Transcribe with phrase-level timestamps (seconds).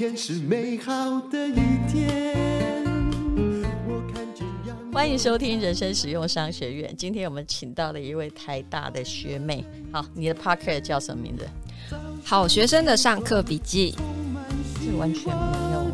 [0.00, 2.34] 天是美好的一天。
[3.86, 4.92] 我看见阳光。
[4.94, 6.90] 欢迎收听人生实用商学院。
[6.96, 9.62] 今天我们请到了一位台大的学妹。
[9.92, 11.46] 好，你的 Pocket 叫什么名字？
[12.24, 13.94] 好学生的上课笔记。
[14.82, 15.89] 这完全没有。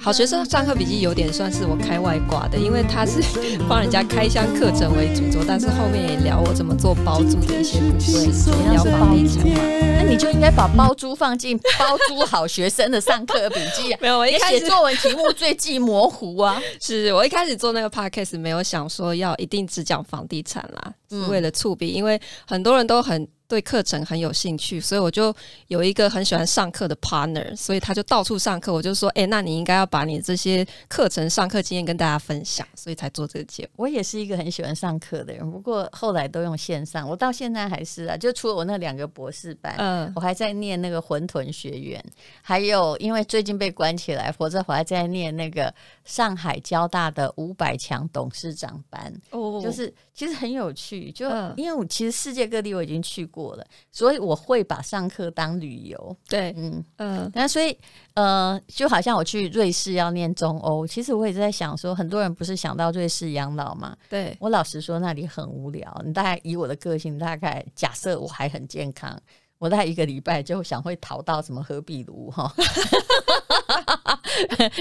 [0.00, 3.20] 好学生上课笔记有点算是我开外挂的，因为他是
[3.68, 9.60] 帮人家开箱课程为主轴，但是后面也聊我怎么做包租的一些故事，聊房地产嘛。
[9.96, 13.98] 那你就应该把包租放进包租好学生的上课笔记啊。
[14.00, 16.60] 没有，我一开始写作文题目最忌模糊啊。
[16.80, 23.26] 是我一开始做那个 podcast 没有想说要一定只讲房地产啦，是为了触笔，因为很多人都很。
[23.54, 25.32] 对课程很有兴趣，所以我就
[25.68, 28.72] 有一个很喜欢上课的 partner，所以他就到处上课。
[28.72, 33.70] 我就说，哎，那你应该要把你这些课程上课经验跟大家分享，所以才做这个节目。
[33.76, 37.08] 我也是一个很喜欢上课的人，不过后来都用线上。
[37.08, 42.04] 我到现在还是啊，就除了我那两个博士班，嗯，我还在念那个混沌学院，
[42.42, 45.72] 还有因为最近被关起来，否则我还在念那个
[46.04, 49.14] 上海交大的五百强董事长班。
[49.30, 53.43] 哦，就是其实很有趣，就因为我其实世界各地我已经去过。
[53.44, 56.16] 过了，所以我会把上课当旅游。
[56.28, 57.76] 对，嗯嗯，那所以
[58.14, 63.96] 呃，就好像我去瑞士要念中欧，其实我也在想说，很多人不是想到瑞士养老嘛？
[64.08, 66.02] 对，我老实说，那里很无聊。
[66.04, 69.20] 你大概以我的个性，大概假设我还很健康，
[69.64, 72.54] 我大概一个礼拜就想会逃到什么何比卢哈，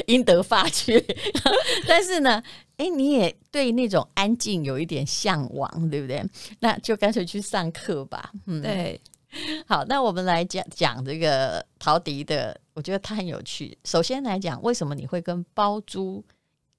[0.08, 1.02] 英德发去。
[1.88, 2.44] 但是呢。
[2.76, 6.26] 哎，你也对那种安静有一点向往，对不对？
[6.60, 8.32] 那就干脆去上课吧。
[8.48, 9.00] 嗯，对。
[9.68, 13.78] 好，那我们来讲讲这个陶笛的，我觉得它很有趣。
[13.86, 16.26] 首先来讲，为什么你会跟包租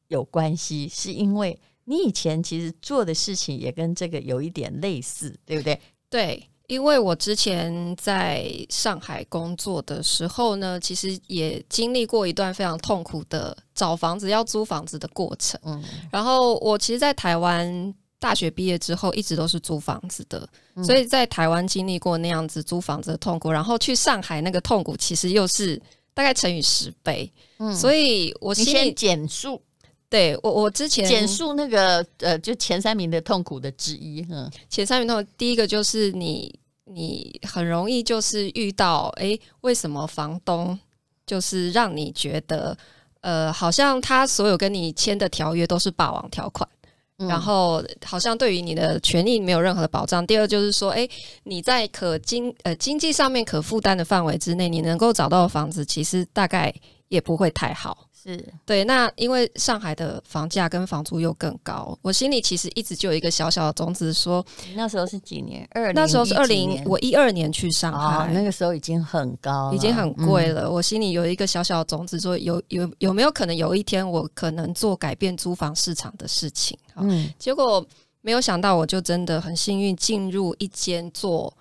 [0.09, 0.89] 有关系？
[0.89, 5.81] 是因为你以前其实做的事情也跟这个有一点类似，对不对？
[6.11, 6.51] 对。
[6.67, 15.61] 因为我之前在上海工作的时候呢，其实也经历过一段非常痛苦的找房子要租房子的过程。
[15.65, 25.81] 嗯，然后我其实，在台湾大学毕业之后，一直都是租房子的，嗯，所以在台湾经历过那样子租房子的痛苦，然后去上海那个痛苦，其实又是
[26.15, 27.31] 大概乘以十倍。
[27.59, 29.61] 嗯，所以我先减数。
[30.15, 40.79] 对我，我之前简述那个呃，就前三名的痛苦的之一，嗯，前三名痛苦，第一个就是你，你很容易就是遇到，诶，为什么房东
[41.27, 42.79] 就是让你觉得，
[43.23, 46.69] 呃，好像他所有跟你签的条约都是霸王条款，
[47.19, 50.25] 嗯，然后好像对于你的权益没有任何的保障。
[50.25, 51.11] 第二就是说，诶，
[51.43, 56.73] 你在可经呃经济上面可负担的范围之内，你能够找到的房子，其实大概
[57.09, 58.07] 也不会太好。
[58.25, 65.69] 是对，那因为上海的房价跟房租又更高，我心里其实一直就有一个小小的种子说，那时候是几年？
[65.73, 70.73] 二那时候是二零，我一二年去上海，哦，那个时候已经很高，已经很贵了，嗯。
[70.73, 76.79] 我心里有一个小小的种子说，有有有没有可能有一天我可能做改变租房市场的事情？
[76.97, 77.87] 嗯，结果
[78.23, 81.53] 没有想到，我就真的很幸运进入一间做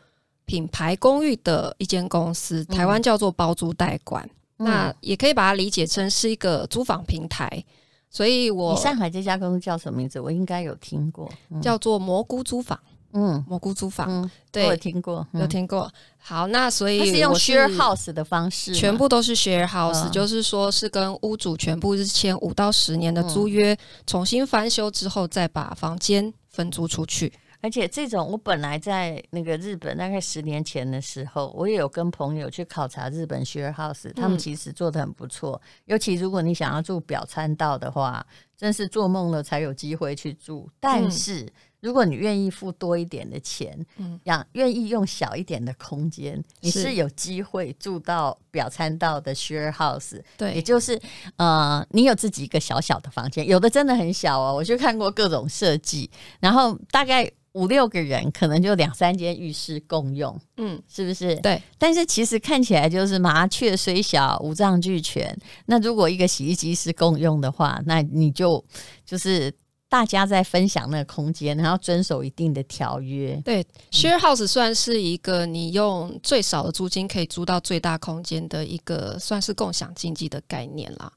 [0.45, 4.29] 品牌公寓的一间公司，台湾叫做包租代管。
[4.63, 7.63] 那也可以把它理解成是一个租房平台，
[8.09, 10.19] 所以我上海这家公司叫什么名字？
[10.19, 12.79] 我应该有听过，嗯、叫做蘑菇租房。
[13.15, 15.87] 嗯，蘑菇租房，嗯、对，我有听过，有听过。
[16.17, 27.31] 好，那所以我是用 share house 的方式，全部都是 share house，、嗯、就是说是跟屋主全部是签五到十年的租约，重新翻修之后再把房间分租出去。
[27.63, 35.59] 而且这种，我本来在那个日本，大概十年前的时候，我也有跟朋友去考察日本 share house，他们其实做的很不错。
[35.85, 38.25] 尤其如果你想要住表参道的话，
[38.57, 40.69] 真是做梦了才有机会去住。
[40.77, 41.47] 但是
[41.79, 50.21] 如果你愿意付多一点的钱，嗯，让愿意用小一点的空间，你是有机会住到表参道的 share house。
[50.35, 50.99] 对，也就是
[51.37, 54.53] 呃，你有自己一个小小的房间，有的真的很小哦。
[54.53, 57.31] 我去看过各种设计，然后大概。
[57.53, 61.35] 五六个人可能就两三间浴室共用，嗯，是不是？
[61.37, 61.61] 对。
[61.77, 65.35] 但是其实看起来就是麻雀虽小，五脏俱全。
[65.67, 68.63] 那如果一个洗衣机是共用的话，那你就
[69.05, 69.53] 就是
[69.87, 73.39] 大家在分享那个空间，然后遵守一定的条约。
[73.45, 81.11] 对，share house 算是一个你用最少的租金可以租到最大空间的一个，算是共享经济的概念啦。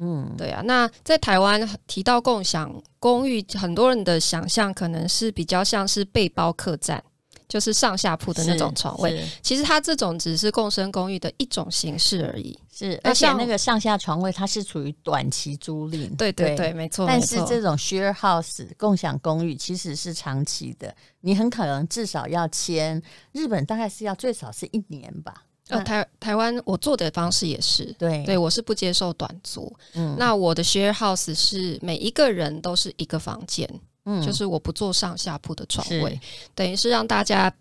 [0.00, 7.02] 嗯，对啊，那在台湾提到共享公寓，很多人的想象可能是比较像是背包客栈，
[7.48, 9.26] 就是上下铺的那种床位。
[9.42, 12.56] 其实它这种只是共生公寓的一种形式而已。
[12.72, 16.14] 是，而且那个上下床位它是处于短期租赁。
[16.16, 17.04] 对对对，没错。
[17.04, 23.02] 但是这种 share house 共享公寓其实是长期的，你很可能至少要签，
[23.32, 25.42] 日本大概是要最少是一年吧。
[25.68, 29.70] 呃，台台湾我做的方式也是，对对，我是不接受短租。
[29.92, 33.68] 嗯，那我的 share house 是每一个人都是一个房间，
[34.04, 36.18] 嗯就是我不做上下铺的床位，
[36.54, 37.52] 等于是让大家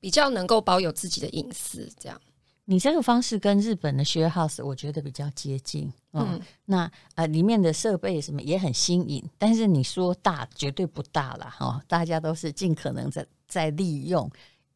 [0.00, 1.88] 比较能够保有自己的隐私。
[2.00, 2.20] 这样，
[2.64, 5.92] 你这个方式跟日本的 share house 我觉得比较接近。
[6.12, 14.28] 嗯，嗯那呃里面的设备什么也很新颖，但是你说大绝对不大了哈、哦，大家都是尽可能在在利用。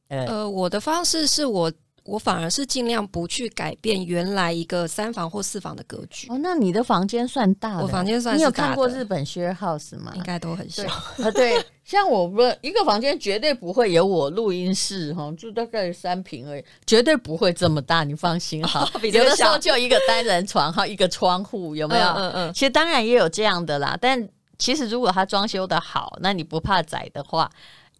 [0.06, 1.72] 呃，呃，我的方式是我。
[2.04, 6.28] 我反而是尽量不去改变原来一个三房或四房的格局。
[6.28, 8.38] 哦，那你的房间算大的，我房间算是大的。
[8.38, 10.12] 你有看过日本 share house 吗？
[10.14, 10.84] 应该都很小。
[10.84, 18.80] 啊， 对，像我们一个房间绝对不会有我录音室哈，就大概三平而已，绝对不会这么大，你放心哈。
[18.80, 22.06] 哦、有的时候就一个单人床哈，一个窗户有没有？
[22.06, 22.52] 嗯嗯，嗯。
[22.52, 24.28] 其实当然也有这样的啦，但
[24.58, 27.50] 其实如果它装修的好，那你不怕窄的话。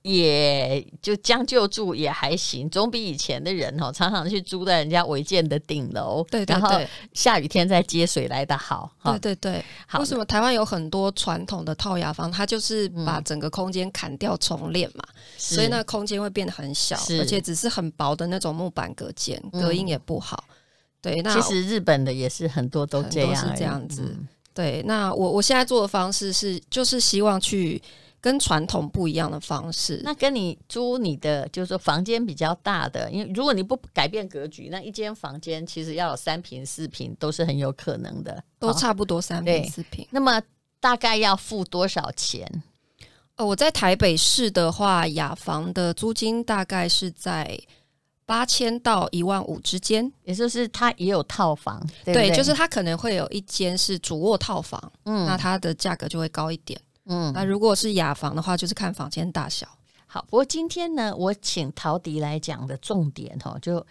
[0.05, 6.79] 也就将就住也还行，总比以前的人哦，常常去租在人家违建的顶楼，对，对，对，然后
[7.15, 8.93] 下雨天再接水来的好。
[9.03, 10.01] 对对对，好。
[10.01, 20.45] 为什么台湾有很多传统的套雅房，它就是把整个空间砍掉重练嘛，嗯、所以那空间会变得很小，而且只是很薄的那种木板隔间，隔音也不好。
[20.51, 20.55] 嗯、
[21.01, 24.03] 对，那其实日本的也是很多都这样，都是这样子。
[24.05, 27.81] 嗯、对，那我我现在做的方式是，就是希望去。
[28.25, 40.09] 跟传统不一样的方式，那跟你租你的就是说房间比较大的，因为如果你不改变格局，那一间房间其实要有三平四平都是很有可能的，都差不多三平四平。
[40.11, 40.41] 那么
[40.81, 42.51] 大概要付多少钱？
[43.37, 47.61] 呃，我在台北市的话，雅房的租金大概是在
[48.25, 52.29] 八千到一万五之间，也就是它也有套房，对对？
[52.29, 56.81] 对，就是它可能会有一间是主卧套房，嗯，那它的价格就会高一点。
[57.07, 59.67] 嗯，那如果是雅房的话，就是看房间大小。
[60.07, 63.85] 好，不过今天呢，我请陶迪来讲的重点哈，就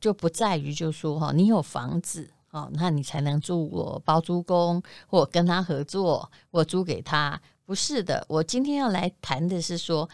[0.00, 7.40] 就不在于就说哈，你有房子哦，那你才能住我包租公，或跟他合作，我租给他。
[7.64, 10.08] 不是的，我今天要来谈的是说，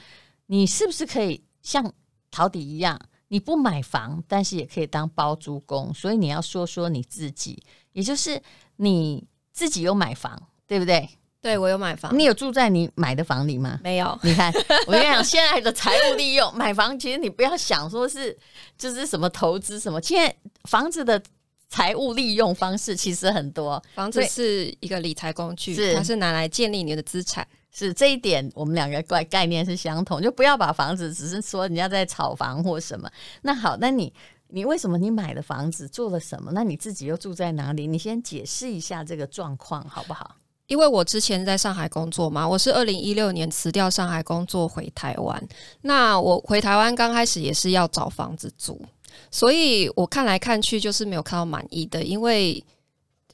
[0.46, 1.92] 你是不是可以像
[2.30, 5.92] 陶迪一样，你不买房，但是也可以当包租公。
[5.94, 7.60] 所以你要说说你自己，
[7.92, 8.40] 也就是
[8.76, 11.08] 你自己有买房，对不对？
[11.40, 12.16] 对，我有买房。
[12.18, 13.78] 你有住在你买的房里吗？
[13.82, 14.18] 没有。
[14.22, 14.52] 你看，
[14.86, 18.36] 我跟你讲， 现在的财务利用买房，其实你不要想说是
[18.76, 21.22] 就是什么投资什么，现在房子的
[21.68, 23.80] 财务利用方式其实很多。
[23.94, 27.46] 房子是一个理财工具，是它是拿来建立你的资产。
[27.70, 33.08] 是这一点，我们两个概概念是相同，就不要把房子只是说人家在炒房或什么。
[33.42, 34.12] 那好，那你
[34.48, 36.50] 你为什么你买的房子做了什么？
[36.52, 37.86] 那你自己又住在哪里？
[37.86, 40.34] 你先解释一下这个状况好不好？
[40.68, 45.48] 因为我之前在上海工作嘛，我是二零一六年辞掉上海工作回台湾。
[45.80, 48.80] 那我回台湾刚开始也是要找房子租，
[49.30, 52.62] 所以我看来看去就是没有看到满意的，因为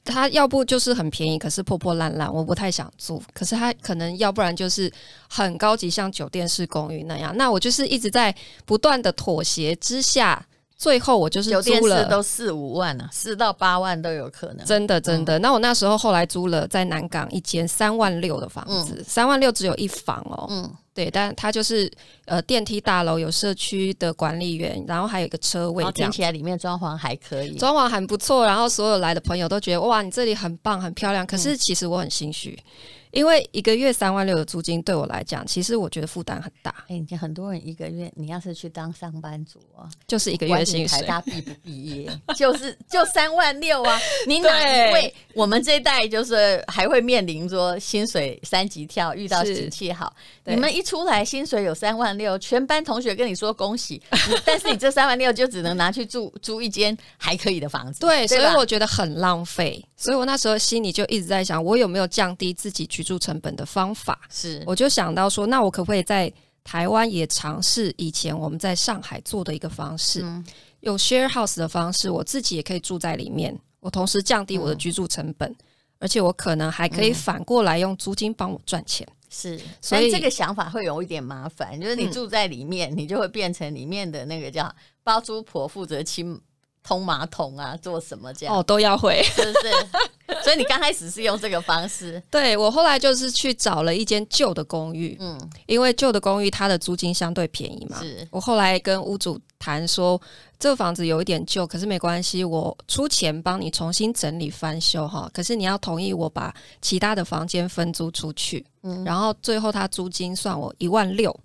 [0.05, 3.21] 他要不就是很便宜，可是破破烂烂，我不太想租。
[3.33, 4.89] 可是他可能要不然就是
[5.29, 7.35] 很高级，像酒店式公寓那样。
[7.35, 8.33] 那我就是一直在
[8.65, 10.45] 不断的妥协之下。
[10.77, 14.65] 最后我就是租了，都四五万啊，四到八万都有可能。
[14.65, 20.45] 真的真的，嗯、那我那时候后来租了在南港一间三万六的房子，三、嗯、万六只有一房哦。
[20.49, 21.89] 嗯，对，但它就是
[22.25, 28.45] 呃电梯大楼有社区的管理员，然后还有一个车位，听起来里面装潢还可以，装潢很不错。
[28.45, 31.25] 然后所有来的朋友都觉得哇，你这里很棒，很漂亮。
[31.25, 32.51] 可是其实我很心虚。
[32.51, 36.69] 嗯因为一个月三万六的租金对我来讲，其实我觉得负担很大。
[36.89, 43.97] 哎、欸，你很多人一个月，你要是去当上班族啊，就是一个月薪水，台大毕不毕业， 就是就三万六啊！
[44.27, 45.15] 你哪一位？
[45.33, 54.01] 我们这一代就是还会面临说薪水三级跳，遇到景气好，你们一出来薪水有三万六，全班同学跟你说恭喜，
[54.43, 58.01] 但是你这三万六就只能拿去住租一间还可以的房子。
[58.01, 59.83] 对，对，所以我觉得很浪费。
[59.97, 64.19] 所以我那时候心里就一直在想，我有没有降低自己居住成本的方法？
[64.29, 66.31] 是，我就想到说，那我可不可以在
[66.63, 70.43] 台湾也尝试以前我们在上海做的一个方式，嗯、
[70.81, 75.55] 用 share house 的方式，我自己也可以住在里面，我同时降低我的居住成本，嗯、
[75.99, 79.07] 而且我可能还可以反过来用租金帮我赚钱。
[79.29, 86.41] 是，所以这个想法会有一点麻烦，就是你住在里面，嗯、你就会变成里面的那个叫包租婆负责清。
[86.87, 88.55] 通马桶啊，做什么这样？
[88.55, 89.87] 哦，都要会，是不是？
[90.43, 92.21] 所以你刚开始是用这个方式。
[92.31, 97.99] 对，我后来就是去找了一间旧的公寓，嗯，因为旧的公寓它的租金相对便宜嘛。
[97.99, 98.27] 是。
[98.31, 100.19] 我后来跟屋主谈说，
[100.59, 105.29] 这个房子有一点旧，可是没关系，我出钱帮你重新整理翻修哈。
[105.33, 111.37] 可是你要同意我把其他的房间分租出去，嗯，然后最后他租金算我一万六，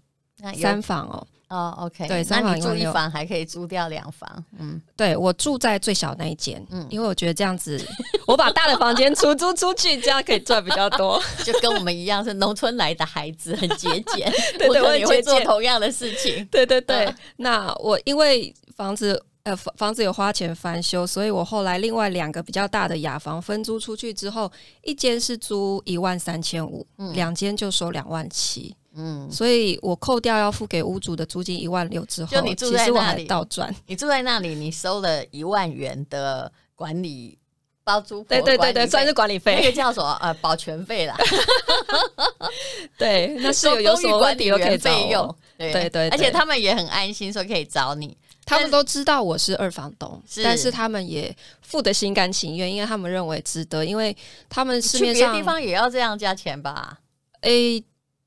[0.59, 1.27] 三房哦。
[1.51, 7.79] 哦，OK，对，那你三房住一房还可以租掉两房，嗯，对我住在最小那一间，嗯因为我觉得这样子，
[8.27, 11.21] 我把大的房间出租出去，这样可以赚比较多。
[11.45, 17.17] 就跟我们一样是农村来的孩子，很节俭， 对对我也会做同样的事情，对对对，嗯。
[17.39, 24.51] 那我因为房子呃房房子有花钱翻修，所以我后来另外两个比较大的雅房分租出去之后，
[24.83, 28.77] 一间是租一万三千五，两间就收两万七。
[28.97, 33.75] 嗯，所以我扣掉要付给屋主的租金一万六之后，就你住在其实我还那里倒赚。
[33.87, 37.39] 你住在那里，你收了一万元的管理
[37.85, 39.73] 包租婆对对对对，算是管理费那个。
[39.73, 40.13] 叫什么？
[40.21, 41.17] 呃，保全费啦，
[42.99, 48.17] 对，那室友有什么问题都可以找费用我。，对对而且他们也很安心，说可以找你。
[48.45, 54.17] 他们都知道我是二房东，是但是他们也付的心甘情愿，因为他们认为值得，因为
[54.49, 56.99] 他们市面上地方也要这样加钱吧？
[57.43, 57.83] 诶，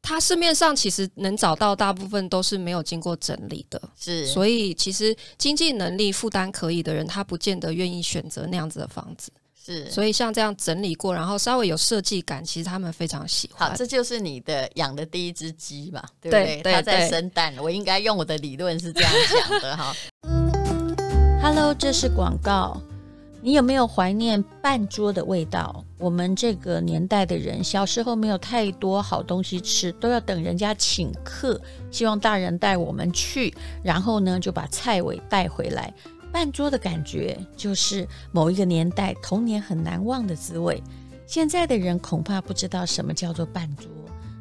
[0.06, 9.32] 他市面上其实能找到大部分都是没有经过整理的，是，所以其实经济能力负担可以的人，他不见得愿意选择那样子的房子。
[9.66, 13.70] 是，所以像这样整理过，然后稍微有设计感，其实他们非常喜欢。
[13.70, 16.58] 好，这就是你的养的第一只鸡嘛，对不对？
[16.58, 19.96] 对对它在生蛋，我应该用我的理论是这样讲的哈。
[21.42, 22.82] Hello，这是广告。
[23.46, 25.84] 你有没有怀念半桌的味道？
[25.98, 31.60] 我们这个年代的人，小时候没有太多好东西吃，都要等人家请客，
[31.92, 35.94] 希望大人带我们去，然后呢就把菜尾带回来。
[36.32, 40.82] 半桌的感觉，就是某一个年代童年很难忘的滋味。
[41.28, 43.88] 现在的人恐怕不知道什么叫做半桌。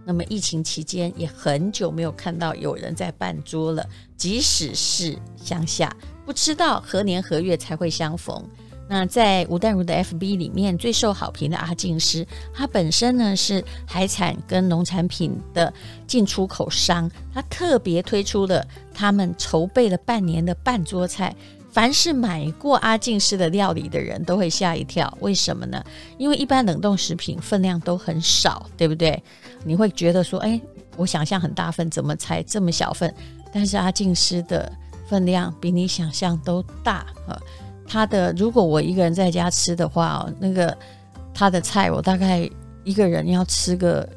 [0.04, 3.84] 那么疫情期间也很久没有看到有人在办桌了，
[4.16, 5.92] 即使是乡下，
[6.24, 8.48] 不知道何年何月才会相逢。
[8.92, 15.72] 那在吴淡如的 FB 里面最受好评的阿静师，他本身呢是海产跟农产品的
[16.06, 21.34] 进出口商，他特别推出了他们筹备了半年的半桌菜。
[21.70, 25.82] 凡是买过阿静师的料理的人都会吓一跳，为什么呢？
[26.18, 29.22] 因为一般冷冻食品分量都很少，对不对？
[29.64, 30.60] 你会觉得说，哎，
[30.98, 33.14] 我想象很大份，怎么才这么小份？
[33.54, 34.70] 但是阿静师的
[35.08, 37.40] 分量比你想象都大啊！
[37.92, 40.74] 他的如果我一个人在家吃的话，那个
[41.34, 42.48] 他的菜我大概
[42.84, 44.08] 一个人要吃个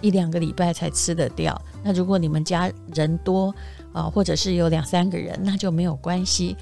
[0.00, 1.60] 一两个礼拜才吃得掉。
[1.82, 3.52] 那如果你们家人多
[3.92, 6.56] 啊，或者是有两三个人，那就没有关系。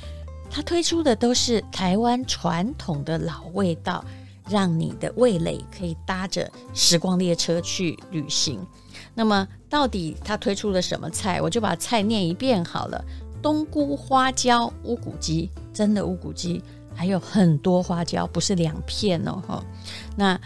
[0.48, 4.02] 他推出的都是台湾传统的老味道，
[4.48, 8.66] 让你的味蕾可以搭着时光列车去旅行。
[9.12, 11.38] 那么，到底他推出了什么菜？
[11.42, 13.04] 我就把菜念一遍好了：
[13.42, 16.62] 冬菇、花椒、乌骨鸡，真的乌骨鸡，
[16.94, 19.42] 还有很多花椒，不是两片哦。
[19.46, 19.62] 哈，
[20.16, 20.40] 那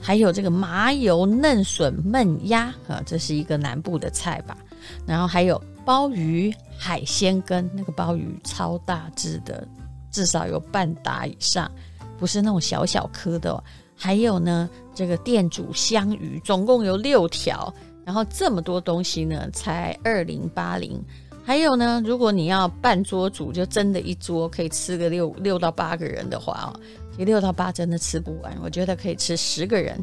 [0.00, 4.56] 还有这个麻油嫩笋焖鸭，啊，这是一个南部的菜吧？
[5.04, 9.66] 然后还有鲍鱼海鲜羹，那个鲍鱼超大只的，
[10.12, 11.68] 至少有半打以上，
[12.16, 13.64] 不是那种小小颗的哦。
[13.96, 17.74] 还有呢，这个店主香鱼，总共有六条，
[18.04, 21.02] 然后这么多东西呢，才二零八零。
[21.46, 26.80] 还有呢，如果你要半桌煮，就真的一桌可以吃个六六到八个人的话哦，
[27.12, 30.02] 其实六到八真的吃不完，我觉得可以吃十个人。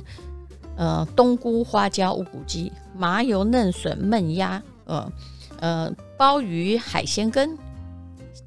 [0.78, 5.12] 呃，冬菇、花椒、乌骨鸡、麻油嫩笋焖鸭，呃
[5.60, 7.58] 呃，鲍鱼海鲜羹、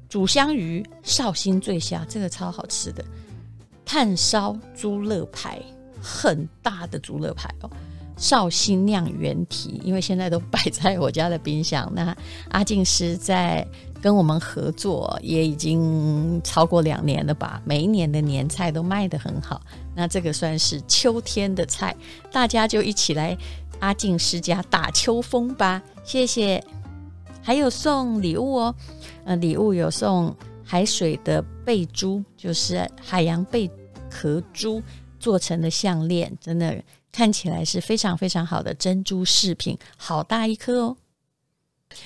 [0.09, 3.05] 煮香鱼、绍兴醉虾，这个超好吃的。
[3.85, 5.61] 炭烧猪肋排，
[6.01, 7.69] 很大的猪肋排哦。
[8.17, 11.89] 绍兴酿原蹄，因为现在都摆在我家的冰箱。
[11.95, 12.15] 那
[12.49, 13.65] 阿静师在
[14.01, 17.61] 跟我们合作，也已经超过两年了吧？
[17.63, 19.61] 每一年的年菜都卖得很好。
[19.95, 21.95] 那这个算是秋天的菜，
[22.31, 23.37] 大家就一起来
[23.79, 25.81] 阿静师家打秋风吧。
[26.03, 26.63] 谢谢，
[27.43, 28.75] 还有送礼物哦。
[29.25, 33.69] 呃，礼物有送海水的贝珠，就是海洋贝
[34.09, 34.81] 壳珠
[35.19, 36.75] 做成的项链，真的。
[37.17, 40.97] 看起来是非常非常好的珍珠饰品，好大一颗哦。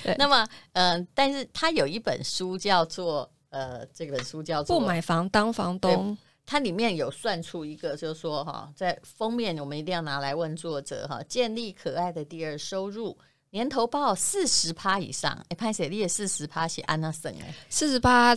[0.02, 6.16] 对，那么，嗯、呃，但是它有一本书叫做，呃，这本书叫做《不买房当房东》，
[6.46, 13.14] 它里面有算出一个，就是说哈，在封面我们一定要拿来问作者哈，建立可爱的第二收入，
[13.50, 18.34] 年头报四十趴以上，哎，潘雪丽也四十趴是安娜森哎，四十八。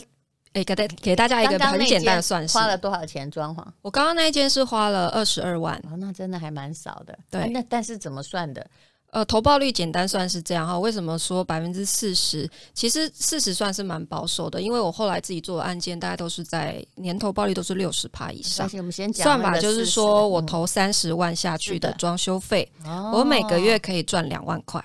[0.56, 3.62] 哎，给大给大家一个很简单的算式，花了多少钱装潢？
[3.82, 7.16] 我刚刚那一间是花了二十二万，哦，那真的还蛮少的。
[7.30, 8.66] 对，啊、那但是怎么算的？
[9.10, 10.78] 呃，投报率简单算是这样哈。
[10.78, 12.50] 为什么说百分之四十？
[12.72, 18.66] 其实四十算是蛮保守的，因为我后来自己做的案件，大概都是在年投报率都是六十趴以上。
[18.72, 24.82] 我们先讲算法就是说我投三十万下去的装修费，嗯、我每个月可以赚两万块，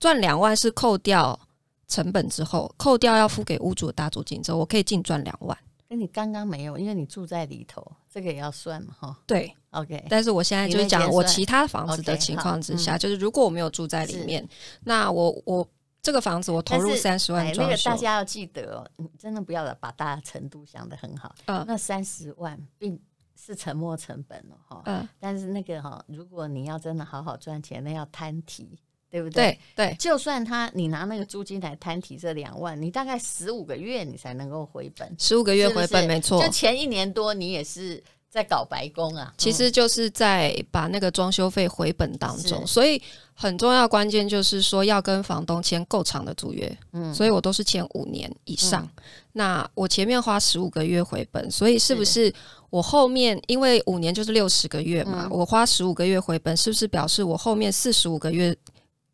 [0.00, 1.38] 赚两万是扣掉
[1.88, 5.56] 成本之后，扣掉要付给屋主的大租金之后，我可以净赚两万。
[5.88, 9.16] 那你刚刚没有，因为你住在里头，这个也要算嘛，哈。
[9.24, 10.04] 对，OK。
[10.10, 14.46] 但是我现在就是讲我其他房子的情况之下，okay, 就是如果我没有住在里面，
[14.82, 15.64] 那我我
[16.02, 21.32] 这个房子我投入三十万装修，那个大家要记得哦，你真的不要把大程度想得很好。
[21.44, 23.00] 嗯，那三十万并
[23.36, 24.82] 是沉没成本了哈。
[24.86, 28.76] 嗯，但是那个哈，如果你要真的好好赚钱，那要摊提。
[29.10, 29.58] 对不对？
[29.74, 36.42] 对，对，就算他你拿那个租金来摊提这两万，你大概十五个月你才能够回本，十五个月回本没错。
[36.42, 43.00] 就前一年多你也是在搞白工啊，其实就是在把那个装修费回本当中，所以
[43.32, 48.82] 很重要关键就是说要跟房东签够长的租约，嗯，所以我都是签五年以上。
[48.82, 52.30] 嗯、那我前面花十五个月回本，所以是不是
[52.68, 58.54] 我后面因为五年就是六十个月嘛，嗯、我花十五个月回本，是不是表示我后面四十五个月？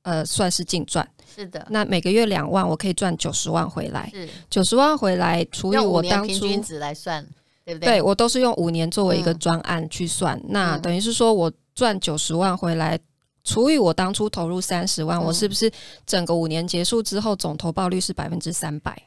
[0.03, 1.65] 呃，算是净赚，是的。
[1.71, 4.11] 那每个月两万，我可以赚九十万回来。
[4.13, 7.25] 是九十万回来除以我当初平均值来算，
[7.65, 7.87] 对不对？
[7.99, 10.37] 对，我都是用五年作为一个专案去算。
[10.39, 12.99] 嗯、那等于是说我赚九十万回来，
[13.45, 15.71] 除以我当初投入三十万，嗯、我是不是
[16.05, 19.01] 整个五年结束之后总投报率是百分之三百？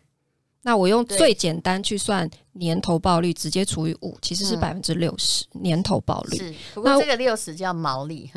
[0.62, 6.38] 那我用最简单去算年投报率，直接除以五，其实是百分之六十年投报率。
[6.38, 8.32] 是，不过这个六十叫毛利。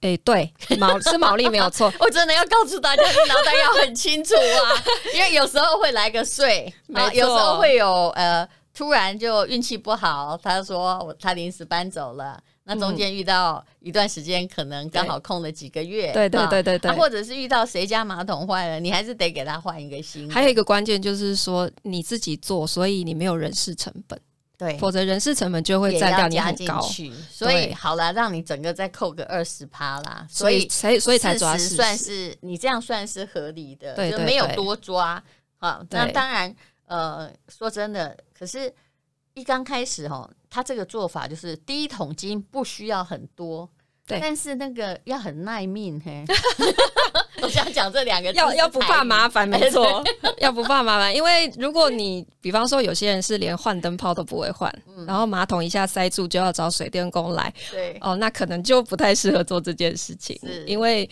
[0.00, 1.92] 哎、欸，对，毛是毛利没有错。
[1.98, 20.30] 我真的要告诉大家，你脑袋要很清楚啊，因为有时候会来个税， 啊，有时候会有呃，突然就运气不好，他说我他临时搬走了，那中间遇到一段时间，可能刚好空了几个月，对对对对对，啊、或者是遇到谁家马桶坏了，你还是得给他换一个新。
[20.30, 24.16] 还有一个关键就是说你自己做，所以你没有人事成本。
[24.58, 26.82] 对，否则人事成本就会占掉你很高，
[27.30, 35.22] 所以好了，让你整个再扣个二十趴啦，所以才所以才抓是算是你这样算是合理的，对，就没有多抓。
[35.58, 36.54] 啊，那当然，
[36.86, 38.72] 呃，说真的，可是，
[39.34, 43.68] 一刚开始哈，他这个做法就是第一桶金不需要很多。
[44.08, 46.24] 对，但是那个要很耐命嘿，
[47.42, 50.02] 我想讲这两个字，要要不怕麻烦，没错，
[50.40, 61.08] 要不怕麻烦，因为如果你比方说有些人是连换灯泡都不会换，嗯、然后马桶一下塞住就要找水电工来，对，哦，那可能就不太适合做这件事情，因为。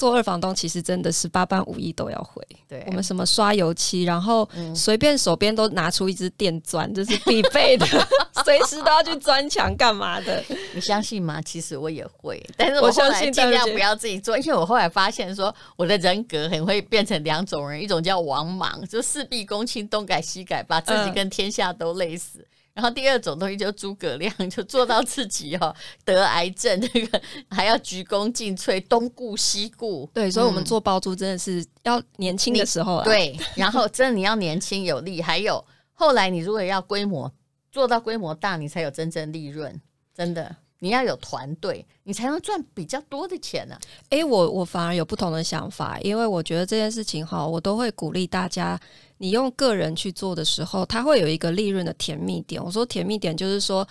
[0.00, 2.42] 做二房东其实真的是八般武艺都要会。
[2.66, 7.86] 对，我们什么刷油漆，然后随便手边都拿出一支电钻，这是必备的，
[8.42, 10.42] 随时都要去钻墙干嘛的？
[10.72, 11.42] 你相信吗？
[11.42, 22.38] 其实我也会，但是我后来尽量不要自己做，因为我后来发现说我的人格很会变成两种人，一种叫王莽，就事必躬亲，东改西改，把自己跟天下都累死。
[22.38, 22.46] 嗯
[22.80, 30.08] 然后第二种东西就诸葛亮，就做到自己哈、哦、 得癌症，这个还要鞠躬尽瘁，东顾西顾。
[30.14, 33.04] 对，所以我们做包租真的是要年轻的时候啊。
[33.04, 35.62] 对，然后真的你要年轻有力，还有
[35.92, 37.30] 后来你如果要规模
[37.70, 39.78] 做到规模大，你才有真正利润。
[40.16, 43.80] 真的，你要有团队，你才能赚比较多的钱呢、啊。
[44.08, 48.80] 诶，我我反而有不同的想法，因为我觉得这件事情哈，我都会鼓励大家。
[49.20, 52.64] 你用个人去做的时候，它会有一个利润的甜蜜点。
[52.64, 53.86] 我说甜蜜点就是说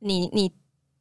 [0.00, 0.52] 你，你。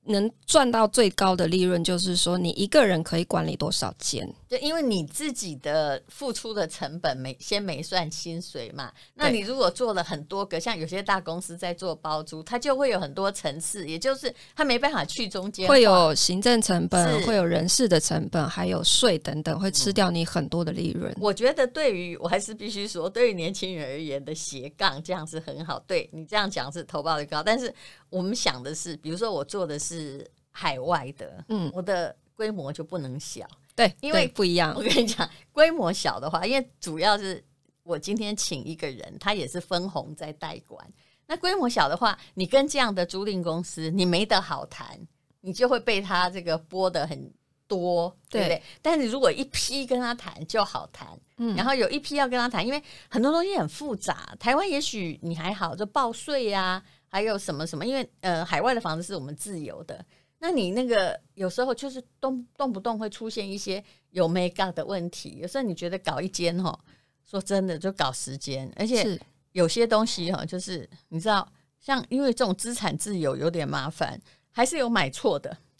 [0.05, 4.27] 能赚到最高的利润，就是说你一个人可以管理多少间？
[4.53, 8.91] 就因为你自己的付出的成本没先没算薪水嘛。
[9.15, 21.11] 那你如果做了很多个，像有些大公司在做包租，它就会有很多层次，也就是它没办法去中间，会有行政成本，会有人事的成本，还有税等等，会吃掉你很多的利润。
[21.19, 25.79] 我觉得对于我还是必须说，对于年轻人而言的斜杠这样是很好。
[25.87, 27.73] 对你这样讲是投报率高，但是。
[28.09, 33.43] 我们想的是，比如说我做的是海外的，嗯，我的规模就不能小，
[33.75, 34.73] 对，因为不一样。
[34.75, 37.43] 我跟你讲，规模小的话，因为主要是
[37.83, 40.85] 我今天请一个人，他也是分红在代管。
[41.25, 44.99] 那规模小的话，你跟这样的租赁公司，你没得好谈，
[45.41, 47.31] 你就会被他这个拨得很
[47.67, 48.57] 多，对不对？
[48.57, 54.35] 对，但是如果一批跟他谈就好谈，嗯，然后有一批要跟他谈，因为很多东西很复杂。
[54.39, 56.83] 台湾也许你还好，就报税呀。
[57.07, 57.85] 还有什么什么？
[57.85, 60.03] 因为呃，海外的房子是我们自由的，
[60.43, 65.37] 那你那个有时候就是动动不动会出现一些有没搞的问题。
[65.41, 66.77] 有时候你觉得搞一间哈，
[67.23, 69.17] 说真的就搞时间，而且
[69.53, 71.47] 有些东西哈，就是你知道，
[71.79, 74.19] 像因为这种资产自由有点麻烦，
[74.51, 75.57] 还是有买错的，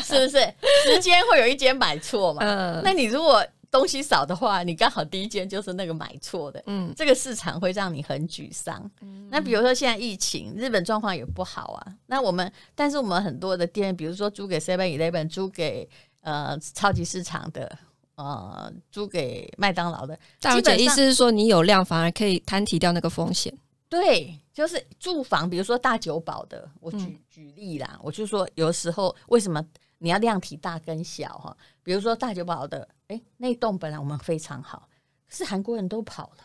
[0.00, 0.38] 是不是？
[0.84, 2.42] 时间会有一间买错嘛？
[2.44, 3.44] 嗯，那你如果。
[3.70, 8.90] 东西少的话，你刚好第一间就是那个买错的，嗯，这个市场会让你很沮丧。
[9.00, 11.94] 嗯，那比如说现在疫情，日本状况也不好啊。
[12.06, 15.88] 那我们，但是我们很多的店，比如说租给 Seven Eleven，租给
[16.20, 17.78] 呃超级市场的，
[18.14, 20.18] 呃租给麦当劳的。
[20.40, 23.52] 大小姐意思是说，你有量反而可以摊提掉那个风险。
[23.88, 29.64] 对，就是住房，比如说大久保的，我举、嗯、举例啦，我就说有时候为什么
[29.98, 31.56] 你要量体大跟小哈？
[31.84, 34.88] 比如说大久保的，哎，那栋本来我们非常好，
[35.28, 36.44] 可是韩国人都跑了。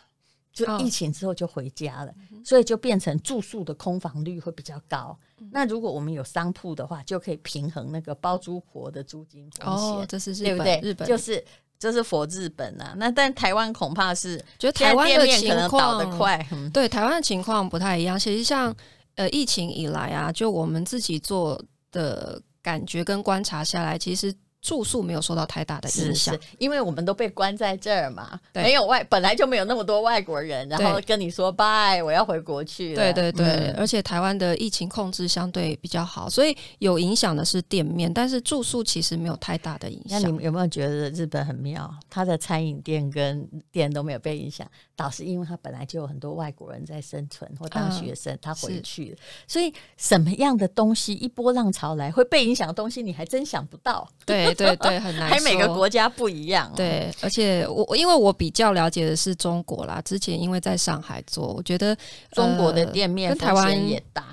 [0.52, 5.18] 就疫情之后就回家了，哦、所以就变成住宿的空房率会比较高。
[5.40, 9.88] 嗯、那如果我们有商铺的话，就可以平衡那个包租婆的租金风险。
[9.88, 10.90] 哦，这是日本，对不对？
[10.90, 11.42] 日本就是
[11.78, 12.92] 就是佛日本啊。
[12.98, 16.46] 那但台湾恐怕是，觉得台湾的情况倒得快。
[16.52, 18.18] 嗯、对，台湾的情况不太一样。
[18.18, 18.76] 其实像
[19.14, 21.58] 呃疫情以来啊，就我们自己做
[21.90, 24.30] 的感觉跟观察下来，其实。
[24.62, 32.94] 住宿没有受到太大的影响，因为我们都被关在这儿嘛，没有外，本来就没有那么多外国人，然后跟你说拜，我要回国去。
[32.94, 40.22] 对对对，嗯、而且台湾的疫情控制相对比较好，所以有影响的是店面，但是住宿其实没有太大的影响。
[40.22, 41.92] 那你们有没有觉得日本很妙？
[42.08, 49.16] 它的餐饮店跟店都没有被影响，倒是因为它本来就有很多外国人在生存或当学生，他、嗯、回去了，
[49.48, 54.08] 所以什么样的东西一波浪潮来会被影响的东西，你还真想不到。
[54.24, 54.51] 对。
[54.54, 55.34] 对对，很难说。
[55.34, 56.72] 还每个国家不一样、哦。
[56.76, 61.96] 对，而且我因为我比较了解的是中国啦，之前因为在上海做，我觉得
[62.32, 64.24] 中国的店面跟台湾也大。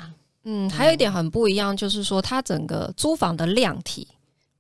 [0.45, 4.07] 嗯，还有一点很不一样，就是说它整个租房的量体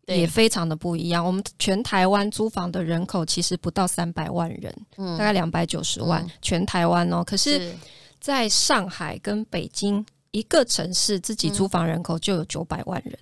[0.05, 1.25] 也非常的不一样。
[1.25, 7.23] 我们全台湾租房的人口其实不到三百万人，嗯、大概两百九十万，嗯、全台湾哦。
[7.23, 7.73] 可是
[8.19, 13.17] 在上海跟北京一个城市，自己租房人口就有九百万人。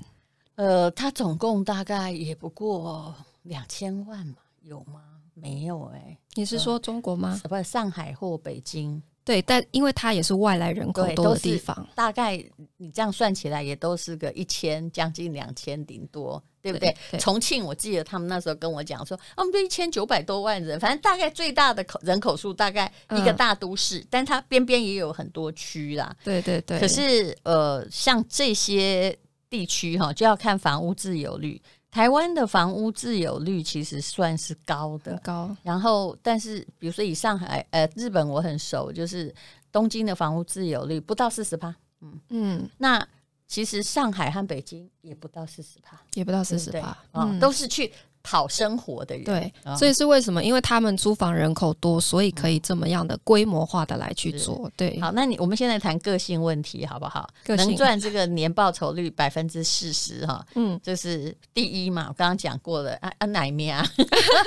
[0.58, 5.02] 呃，它总共大概也不过两千万嘛，有吗？
[5.36, 6.18] 没有哎、欸。
[6.34, 7.40] 你是说中国吗？
[7.44, 9.00] 呃、不是上海或北京？
[9.24, 12.44] 对，但因为它也是外来人口多的地方，大概
[12.78, 16.90] 你这样算起来也都是个一千，将近两千顶多，对不对？
[16.90, 26.16] 对对，重庆我记得他们那时候跟我讲说，我们就一千九百多万人，反正大概最大的口人口数大概一个大都市，嗯、但它边边也有很多区啦。
[26.24, 26.80] 对对对。
[26.80, 29.16] 可是呃，像这些。
[29.50, 35.56] 地区哈就要看房屋自有率，台湾的房屋自有率其实算是高的，高。
[35.64, 39.34] 然后，但是比如说以上海呃日本我很熟，就是
[39.72, 42.20] 东京的房屋自有率不到四十趴，嗯。
[42.30, 42.70] 嗯。
[42.78, 43.08] 那
[43.48, 47.92] 其实上海和北京也不到四十趴，也不到四十趴，啊、嗯，都是去。
[48.24, 50.44] 好生活的人，对，所以是为什么？
[50.44, 54.70] 因为他们租房人口多，所以可以这么样的规模化的来去做。
[54.76, 57.30] 对，好，那你我们现在谈个性问题好不好？
[57.46, 62.08] 个性能赚这个年报酬率百分之四十哈，嗯，这是第一嘛。
[62.10, 63.86] 我刚刚讲过了啊啊，奶咩啊，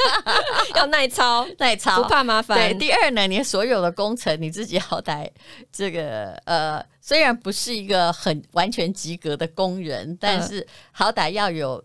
[0.77, 2.59] 要耐操，耐操，不怕麻烦。
[2.59, 5.27] 对，第二呢，你所有的工程你自己好歹
[5.73, 11.83] 这个呃，虽然不是一个很完全及格的工人，但是好歹要有。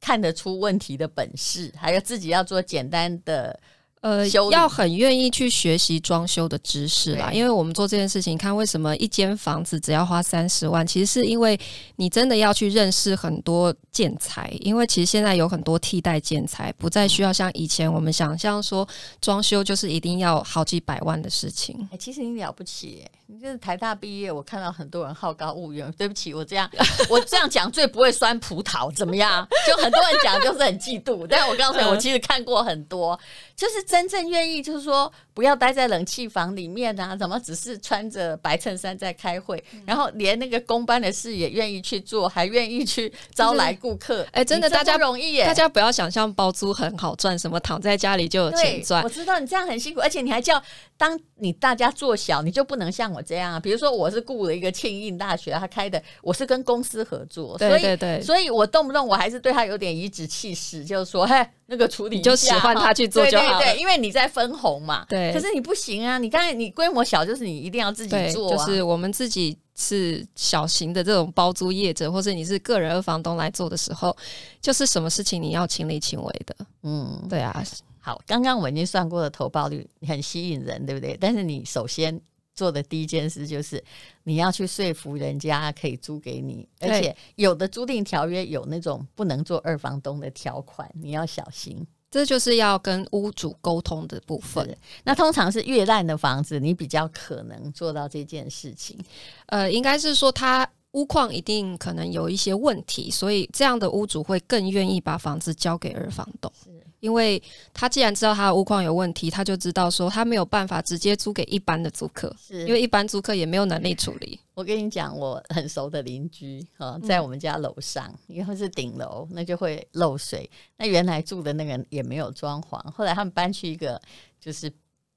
[0.00, 3.58] 看得出问题的本事，还有自己要做简单的。
[4.02, 11.60] 呃，要很愿意去学习装修的知识啦，因为我们做这件事情，看为什么一间房子只要花三十万，其实是因为
[11.96, 18.88] 你真的要去认识很多建材，因为其实现在有很多替代建材，不再需要像以前我们想象说
[19.20, 21.76] 装修就是一定要好几百万的事情。
[21.82, 25.92] 哎、欸，其实你了不起，你就是台大毕业，我看到很多人好高骛远。
[25.98, 26.70] 对不起，我这样
[27.10, 29.46] 我这样讲最不会酸葡萄，怎么样？
[29.66, 33.18] 就很多人讲就是很嫉妒，但我告诉你，我其实看过很多，
[33.54, 33.80] 就是。
[33.90, 44.26] 真正愿意就是说不要待在冷气房里面啊，怎么只是穿着白衬衫在开会，嗯、然后连那个工班的事也愿意去做，还愿意去招来顾客。
[44.32, 49.02] 哎、就是，欸、真的，大家容易耶，大家不要想象包租很好赚，什么躺在家里就有钱赚。
[49.04, 50.60] 我知道你这样很辛苦，而且你还叫
[50.96, 53.60] 当你大家做小，你就不能像我这样啊。
[53.60, 61.46] 比如说，我是雇了一个庆应大学，他开的，我是跟公司合作，对对对，所以所以我动不动我还是对他有点颐指气使，就是说，嘿。
[61.70, 65.06] 那个处理你就使唤他去做就好了，对对对，因为你在分红嘛。
[65.08, 66.18] 对，可是你不行啊！
[66.18, 68.56] 你刚才你规模小，就是你一定要自己做啊。
[68.56, 74.14] 就是我们自己是小型的这种包租业者，或者你是个人二房东来做的时候，
[74.60, 76.56] 就是什么事情你要亲力亲为的。
[76.82, 77.62] 嗯，对啊。
[78.00, 81.16] 好，刚刚我已经算过了投报率很吸引人，对不对？
[81.20, 82.20] 但是你首先。
[82.54, 83.82] 做的第一件事就是
[84.24, 91.86] 你要去说服人家可以租给你，而且有的租赁条约有那种不能做二房东的条款，你要小心。
[92.10, 94.76] 这就是要跟屋主沟通的部分。
[95.04, 98.98] 那通常是越烂的房子，你比较可能做到这件事情。
[99.46, 106.52] 呃，应该是说他屋况一定可能有一些问题，所以这样的屋主会更愿意把房子交给二房东。
[106.98, 114.38] 因为他既然知道他的屋况有问题，他就知道说他没有办法直接租给一般的租客，是因为一般租客也没有能力处理。
[114.52, 120.50] 我跟你讲，我很熟的邻居哈，在我们家楼上，嗯、因为是顶楼，那就会漏水。
[120.76, 123.98] 那原来住的那个也没有装潢，后来他们搬去一个
[124.38, 124.70] 就是。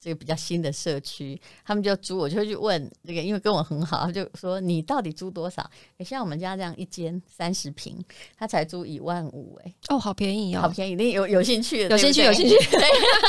[0.04, 5.64] 这个比较新的社区，他们就租，我就会去问这个，因为跟我很好，他就说你到底租多少？
[6.00, 8.04] 像我们家这样一间三十平，
[8.36, 11.88] 他才租一万五，哎，哦，好便宜哦，好便宜，你有有兴趣？
[11.88, 12.54] 有兴趣，有兴趣。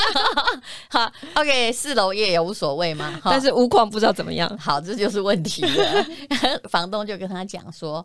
[0.90, 4.58] 好，OK，四楼也也无所谓嘛，但是屋况不知道怎么样。
[4.58, 6.06] 好，这就是问题了。
[6.68, 8.04] 房东就跟他讲说，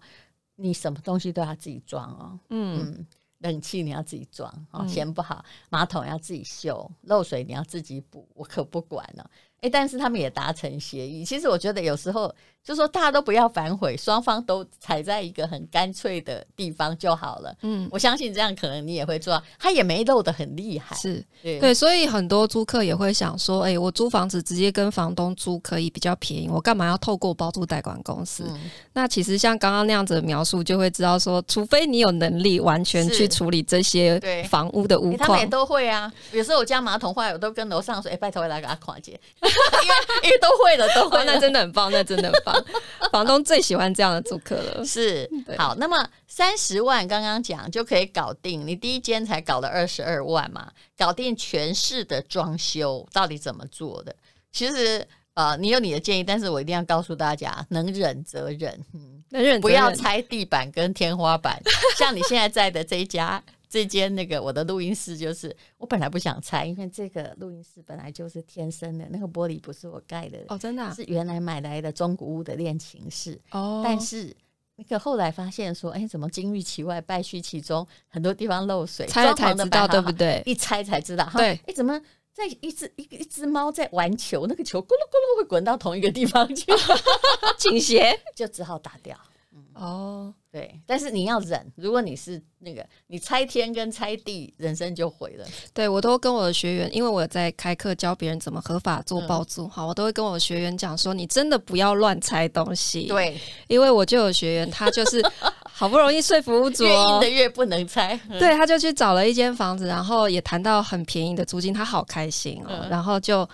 [0.56, 2.80] 你什么东西都要自己装哦，嗯。
[2.80, 3.06] 嗯
[3.42, 9.30] 冷气你要自己装，哦，嫌不好，马桶要自己修，漏水你要自己补，我可不管了。
[9.62, 11.24] 哎，但是他们也达成协议。
[11.24, 17.56] 其实我觉得有时候就说大家都不要反悔，双方都踩在一个很干脆的地方就好了。
[17.62, 20.95] 嗯，我相信这样可能你也会做到，他也没漏得很厉害。
[20.95, 28.45] 是对，对，所以很多租客也会想说，哎，我租房子直接跟房东租可以比较便宜，我干嘛要透过包租代管公司？
[28.47, 34.19] 嗯、那其实像刚刚那样子的描述，就会知道说，除非你有能力完全去处理这些
[34.50, 36.12] 房屋的屋况，他们也都会啊。
[36.32, 39.19] 有时候我家马桶坏，我都跟楼上说，哎，拜托我来给他跨界。
[39.84, 42.66] 因为因为都会了，都会了，那真的很棒，那真的很棒。
[43.12, 44.86] 房东最喜欢这样的租客了。
[44.86, 54.16] 是，好，那么三十万刚刚讲就可以搞定，你第一间才搞了二十二万嘛，搞定全市的装修到底怎么做的？
[54.52, 61.62] 其实呃，你有你的建议，但是我一定要告诉大家，能忍则忍，嗯，能忍忍，不要拆地板跟天花板，
[61.98, 63.42] 像你现在在的这一家。
[63.72, 73.82] 这间那个我的录音室就是我本来不想拆，因为这个录音室本来就是天生的，那个玻璃不是我盖的哦，真的、啊、是原来买来的中古屋的练琴室哦。
[73.82, 74.36] 但是
[74.76, 80.44] 那个后来发现说，哎，怎么金玉其外败絮其中，很多地方漏水，拆了才知道对不对？
[80.46, 81.98] 一拆才知道，对，哎，怎么
[82.34, 86.66] 在一只一个一只猫在玩球，那个球咕噜咕噜会滚到同一个地方去，
[87.58, 89.18] 倾斜， 就只好打掉。
[89.54, 90.34] 嗯、哦。
[90.52, 91.66] 对，但是你要忍。
[91.78, 95.46] 如果你是那个，你拆天跟拆地，人生就毁了。
[95.74, 103.04] 对，我都跟我的学员，因为我在开课教别人怎么合法做包租，好、嗯，我都会跟我的学员讲说，你真的不要乱拆东西。
[103.04, 105.24] 对，因为我就有学员，他就是
[105.64, 108.20] 好不容易说服屋主、哦，越硬的越不能拆。
[108.30, 112.72] 嗯、对，他就去找了一间房子，然后也谈到很便宜的租金，他好开心哦。
[112.72, 113.48] 嗯、然后就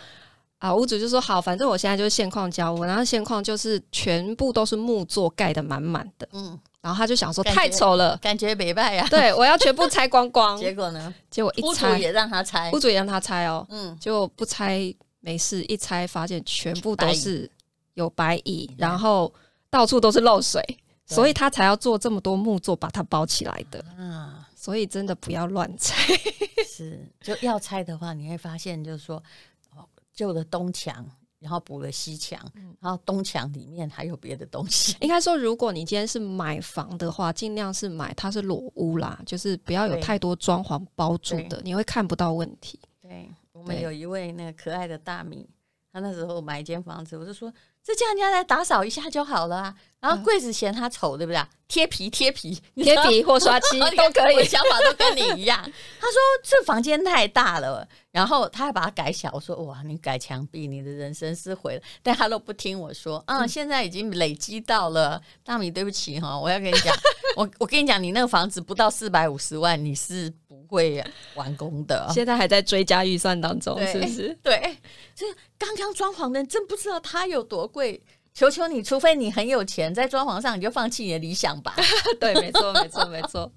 [0.58, 6.28] 啊，屋主就说好，反正我现在就是现况交屋，然后现况就是全部都是木作盖的满满的。
[6.32, 6.60] 嗯。
[6.88, 9.06] 然后他就想说太丑了，感觉没办呀。
[9.10, 10.56] 对，我要全部拆光光。
[10.58, 11.14] 结果呢？
[11.30, 13.68] 结果一拆，屋主也让他拆，屋主也让他拆哦。
[13.70, 17.52] 嗯，结果不拆没事，一拆发现全部都是
[17.96, 19.30] 有白蚁，然后
[19.70, 20.64] 到处都是漏水，
[21.06, 23.84] 所以他才要做这么多木作把它包起来的。
[23.98, 25.94] 啊，所以真的不要乱拆。
[26.66, 29.22] 是，就要拆的话，你会发现就是说，
[30.14, 31.06] 旧的东墙。
[31.40, 32.40] 然后补了西墙，
[32.80, 34.96] 然后东墙里面还有别的东西。
[35.02, 42.80] 应该说，如果你今天是买房的话，尽量是买它是裸屋啦，就是不要有太多装潢包住的，你会看不到问题。
[43.02, 45.48] 对，我们有一位那个可爱的大米，
[45.92, 47.54] 他那时候买一间房子，我就说，
[47.88, 49.76] 这叫人家来打扫一下就好了啊。
[50.02, 51.42] 然后柜子嫌它丑，对不对？
[51.70, 55.60] 贴皮贴皮贴皮或刷漆 都可以，想法都跟你一样。
[55.64, 59.32] 他说这房间太大了，然后他还把它改小。
[59.34, 61.82] 我说哇，你改墙壁，你的人生是毁了。
[62.04, 65.22] 但他都不听我说啊，嗯、现在已经累积到了。
[65.44, 66.96] 大米，对不起哈，我要跟你讲，
[67.38, 70.30] 我我跟你讲，你那个房子不到四百五十万，你是
[70.68, 71.04] 不会
[71.36, 72.08] 完工的。
[72.14, 74.38] 现在还在追加预算当中，对是不是？
[74.42, 74.78] 对，
[75.16, 75.26] 这
[75.58, 78.02] 刚刚装潢的人真不知道它有多贵。
[78.34, 81.76] 求求你，除非你很有钱，在装潢上你就放弃你的理想吧。
[82.22, 83.52] 对，没错，没错，没错。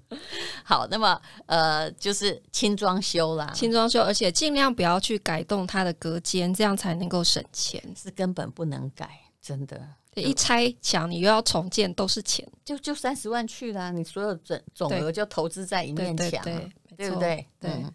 [0.63, 7.79] 好，那么呃，就是轻装修啦，轻装修，而且尽量不要去改动它的隔间，这样才能够省钱。
[7.95, 9.07] 是根本不能改，
[9.39, 9.79] 真的。
[10.15, 16.67] 一拆墙，你又要重建，都是钱，就就三十万去了，你所有总总额就投资在一面墙，对
[17.09, 17.47] 不对？
[17.59, 17.85] 对。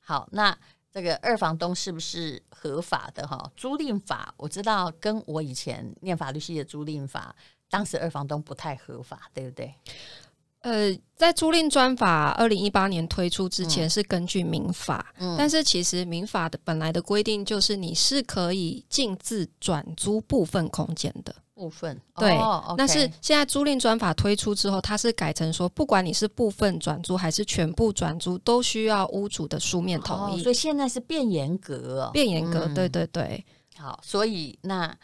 [0.00, 0.56] 好，那。
[0.92, 3.52] 这个二房东是不是合法的哈？
[3.54, 7.36] 租赁法我知道，跟我以前念法律系的租赁法，
[7.68, 9.74] 当时二房东不太合法，对不对？
[10.66, 21.32] 呃，在租赁专法二零一八年推出之前，是根据民法，嗯，但是其实民法的本来的规定就是你是可以禁自转租部分空间的。
[21.54, 30.40] 部分对，哦、但是现在租赁专法推出之后，它是改成说，不管你是部分转租还是全部转租，都需要屋主的书面同意。
[30.40, 33.42] 哦、所以现在是变严格，变严格，嗯、对对对。
[33.76, 34.94] 好，所以那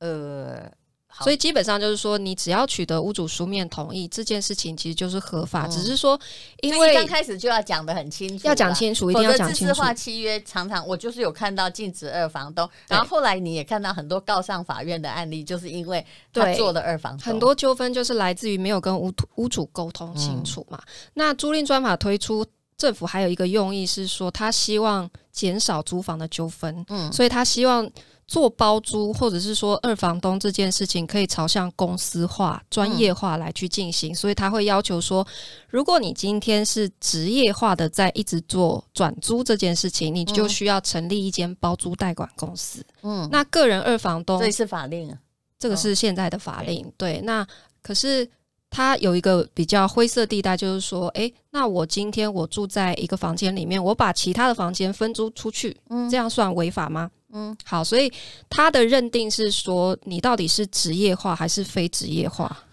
[0.00, 0.68] 呃，
[1.18, 5.66] 所以基本上就是说，你只要取得屋主书面同意，这件事情其实就是合法。
[5.66, 6.18] 嗯、只是说，
[6.62, 9.74] 因为刚开始就要讲的很清楚，要讲清楚，一定要讲清楚。
[9.74, 20.78] 化契约常常我就是有看到禁止二房东，然后后来你也看到很多告上法院的案例，就是因为他做的二房东，很多纠纷就是来自于没有跟屋屋主沟通清楚嘛。
[20.78, 22.46] 嗯、那租赁专法推出，
[22.76, 27.90] 政府还有一个用意是说，他希望减少租房的纠纷，嗯，所以他希望。
[28.30, 35.26] 做包租，或者是说二房东这件事情，可以朝向公司化、专业化来去进行，嗯、所以他会要求说，
[35.68, 42.86] 如果你今天是职业化的在一直做转租这件事情，你就需要成立一间包租代管公司。
[43.02, 45.18] 嗯，那个人二房东这是法令啊，
[45.58, 46.86] 这个是现在的法令。
[46.86, 47.44] 哦、对，那
[47.82, 48.30] 可是
[48.70, 57.10] 他有一个比较灰色地带，就是说，诶，那我今天我住在一个房间里面，我把其他的房间分租出去，嗯，这样算违法吗？
[57.32, 58.12] 嗯，好，所以
[58.48, 62.64] 他的认定是说，你到底是职业化还是非职业化？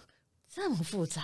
[0.54, 1.24] 这么复杂，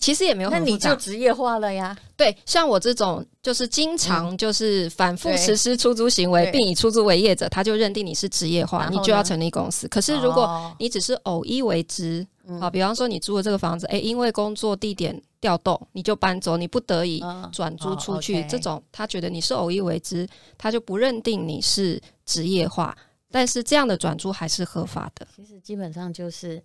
[0.00, 1.96] 其实也没有很复杂，那你就职业化了呀。
[2.16, 9.88] 对，像我这种就是经常就是反复实施出租行为，并以出租为业者，他就认定你是职业化，你就要成立公司。
[9.88, 12.26] 可是如果你只是偶一为之，
[12.60, 20.26] 好，比方说你租了这个房子，诶，因为工作地点调动，你就搬走，你不得已转租出去，这种他觉得你是偶一为之，
[20.56, 22.00] 他就不认定你是。
[22.24, 22.96] 职业化，
[23.32, 25.26] 但是这样的转租还是合法的。
[25.34, 26.62] 其实基本上就是，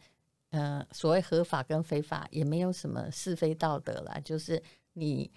[0.51, 4.19] 呃，所谓合法跟非法也没有什么是非道德啦。
[4.23, 4.61] 就是
[4.93, 5.29] 你，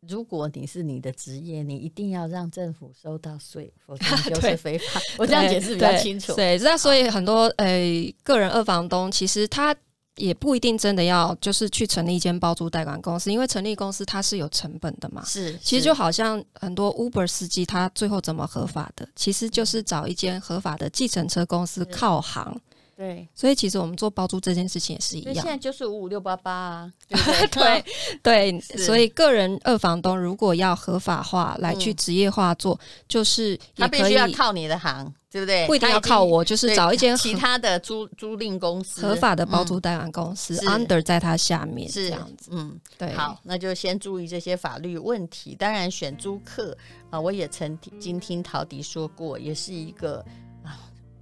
[0.00, 5.00] 如果你是你的职业，你一定要让政府收到税，否则你 就是非法。
[5.18, 6.34] 我这样解释比较清楚。
[6.34, 9.74] 对，那所以很多呃个人二房东，其实他。
[10.16, 15.24] 也不一定真的要就是去成立一间包租代管公司，因为成立公司它是有成本的嘛。
[15.24, 22.56] 是，其实就好像很多 Uber 司机，他最后怎么合法的，其实就是找一间合法的计程车公司靠行。
[22.96, 25.34] 对，所以其实我们做包租这件事情也是一样。
[25.34, 26.92] 现在就是五五六八八啊，
[27.50, 27.84] 对
[28.22, 32.78] 对对，所以个人二房东如果要合法化来去职业化做，
[33.08, 35.66] 就是他必须要靠你的行，对不对？
[35.66, 42.50] 不一定要靠我，就是找一间其他的租租赁公司，合法的包租代管公司，under 在他下面是这样子。
[42.52, 43.12] 嗯，对。
[43.14, 45.56] 好，那就先注意这些法律问题。
[45.56, 46.76] 当然，选租客
[47.10, 50.24] 啊，我也曾经听陶迪说过，也是一个。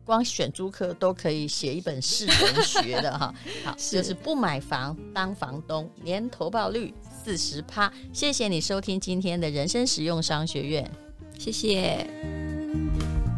[0.05, 3.33] 光选租客都可以写一本世文学的哈，
[3.65, 6.93] 好，就是不买房当房东，年投报率
[7.25, 7.93] 四十趴。
[8.13, 10.91] 谢谢你收听今天的人生实用商学院，
[11.39, 12.07] 谢谢。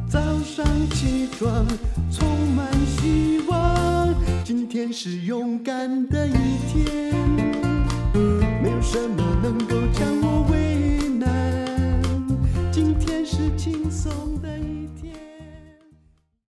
[0.08, 1.66] 早上起床
[2.10, 6.32] 充满希望，今天是勇敢的一
[6.72, 7.14] 天，
[8.62, 12.02] 没有什么能够将我为难，
[12.72, 14.10] 今天是轻松。